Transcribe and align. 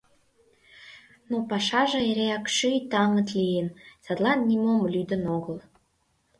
Но 1.29 1.37
пашаже 1.49 1.99
эреак 2.09 2.45
шӱй 2.55 2.77
даҥыт 2.91 3.29
лийын, 3.39 3.67
садлан 4.05 4.39
нимом 4.49 4.81
лудын 4.93 5.23
огыл. 5.37 5.57